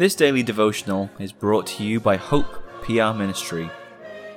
[0.00, 3.70] This daily devotional is brought to you by Hope PR Ministry.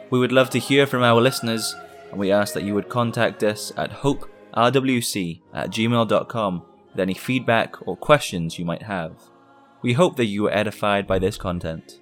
[0.10, 1.74] We would love to hear from our listeners,
[2.12, 7.88] and we ask that you would contact us at hoperwc at gmail.com with any feedback
[7.88, 9.14] or questions you might have.
[9.82, 12.02] We hope that you are edified by this content.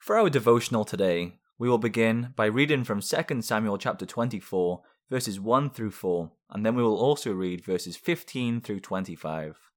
[0.00, 4.82] For our devotional today, we will begin by reading from 2 Samuel chapter 24,
[5.14, 9.70] verses 1 through 4, and then we will also read verses 15 through 25.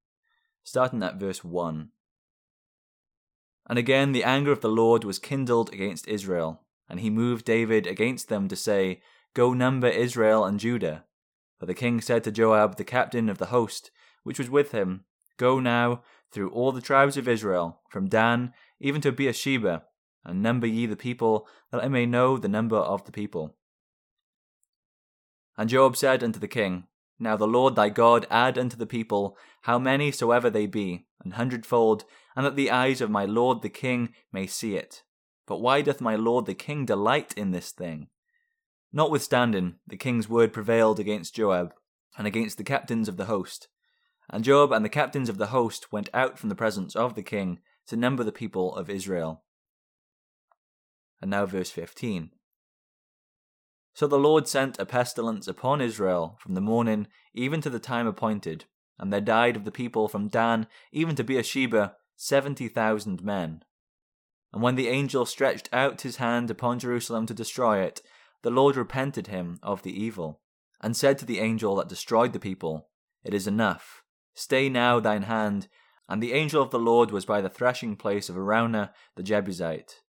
[0.64, 1.90] Starting at verse 1.
[3.70, 7.86] And again the anger of the Lord was kindled against Israel, and he moved David
[7.86, 9.00] against them to say,
[9.36, 11.06] Go number Israel and Judah.
[11.60, 13.92] But the king said to Joab, the captain of the host,
[14.24, 15.04] which was with him,
[15.38, 19.84] Go now through all the tribes of Israel, from Dan even to Beersheba,
[20.26, 23.56] and number ye the people, that I may know the number of the people.
[25.58, 26.86] And Joab said unto the king,
[27.20, 31.32] Now the Lord thy God add unto the people how many soever they be, an
[31.32, 35.04] hundredfold, and that the eyes of my lord the king may see it.
[35.48, 38.10] But why doth my lord the king delight in this thing?
[38.94, 41.74] Notwithstanding, the king's word prevailed against Joab,
[42.18, 43.68] and against the captains of the host.
[44.30, 47.24] And Joab and the captains of the host went out from the presence of the
[47.24, 49.44] king to number the people of Israel.
[51.22, 52.32] And now, verse 15.
[53.98, 58.06] So the Lord sent a pestilence upon Israel from the morning even to the time
[58.06, 58.66] appointed,
[59.00, 63.64] and there died of the people from Dan even to Beersheba seventy thousand men.
[64.54, 68.04] And when the angel stretched out his hand upon Jerusalem to destroy it,
[68.44, 70.42] the Lord repented him of the evil,
[70.80, 72.90] and said to the angel that destroyed the people,
[73.24, 74.04] It is enough.
[74.36, 75.70] Stay now thine hand.
[76.08, 80.02] And the angel of the Lord was by the threshing place of Araunah the Jebusite.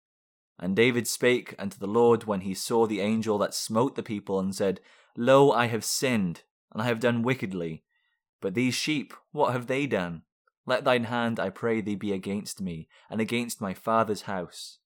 [0.58, 4.40] And David spake unto the Lord when he saw the angel that smote the people,
[4.40, 4.80] and said,
[5.16, 7.84] Lo, I have sinned, and I have done wickedly.
[8.40, 10.22] But these sheep, what have they done?
[10.66, 14.78] Let thine hand, I pray thee, be against me, and against my father's house.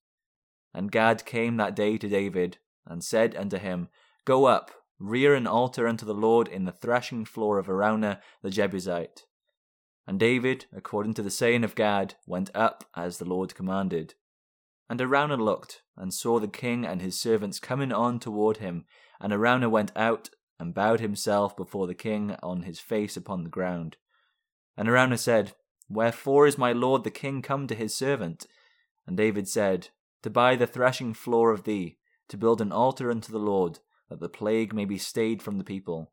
[0.73, 3.89] And Gad came that day to David, and said unto him,
[4.25, 8.49] Go up, rear an altar unto the Lord in the threshing floor of Araunah the
[8.49, 9.25] Jebusite.
[10.07, 14.13] And David, according to the saying of Gad, went up as the Lord commanded.
[14.89, 18.85] And Araunah looked, and saw the king and his servants coming on toward him.
[19.19, 23.49] And Araunah went out, and bowed himself before the king on his face upon the
[23.49, 23.97] ground.
[24.77, 25.53] And Araunah said,
[25.89, 28.45] Wherefore is my lord the king come to his servant?
[29.07, 29.89] And David said,
[30.21, 31.97] To buy the threshing floor of thee,
[32.29, 35.63] to build an altar unto the Lord, that the plague may be stayed from the
[35.63, 36.11] people.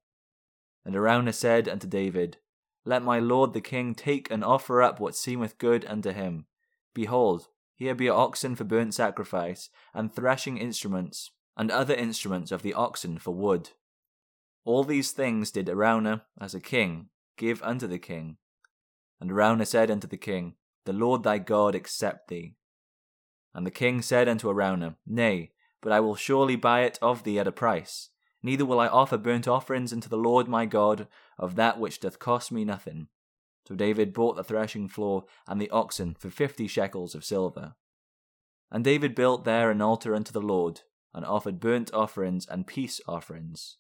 [0.85, 2.39] And Araunah said unto David,
[2.85, 6.47] Let my lord the king take and offer up what seemeth good unto him.
[6.95, 12.75] Behold, here be oxen for burnt sacrifice, and threshing instruments, and other instruments of the
[12.75, 13.71] oxen for wood.
[14.65, 18.37] All these things did Araunah, as a king, give unto the king.
[19.21, 22.57] And Araunah said unto the king, The Lord thy God accept thee.
[23.55, 27.39] And the king said unto Araunah, Nay, but I will surely buy it of thee
[27.39, 28.11] at a price.
[28.43, 31.07] Neither will I offer burnt offerings unto the Lord my God
[31.39, 33.07] of that which doth cost me nothing.
[33.69, 37.75] So David bought the threshing floor and the oxen for fifty shekels of silver.
[38.71, 40.81] And David built there an altar unto the Lord,
[41.13, 43.77] and offered burnt offerings and peace offerings.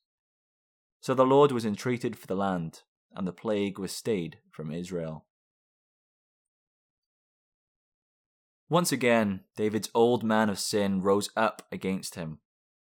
[1.01, 2.83] So the Lord was entreated for the land,
[3.15, 5.25] and the plague was stayed from Israel.
[8.69, 12.41] Once again, David's old man of sin rose up against him.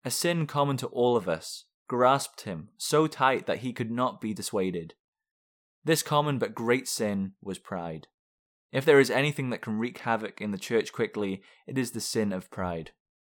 [0.03, 4.19] A sin common to all of us grasped him so tight that he could not
[4.19, 4.95] be dissuaded.
[5.89, 8.09] This common but great sin was pride.
[8.71, 11.99] If there is anything that can wreak havoc in the church quickly, it is the
[11.99, 12.91] sin of pride.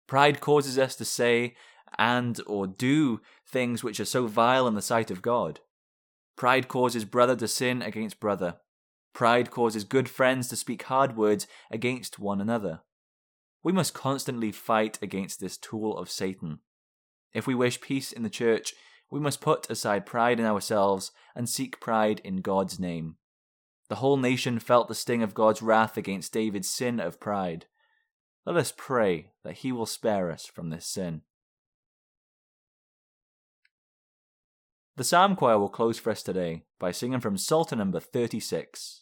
[0.06, 1.54] Pride causes us to say
[1.96, 5.60] and or do things which are so vile in the sight of God.
[6.36, 8.56] Pride causes brother to sin against brother.
[9.14, 12.82] Pride causes good friends to speak hard words against one another.
[13.62, 16.58] We must constantly fight against this tool of Satan.
[17.32, 18.74] If we wish peace in the church,
[19.12, 23.17] we must put aside pride in ourselves and seek pride in God's name.
[23.91, 27.67] The whole nation felt the sting of God's wrath against David's sin of pride.
[28.47, 31.20] Let us pray that he will spare us from this sin.
[34.97, 39.01] The Psalm Choir will close for us today by singing from Psalter number 36.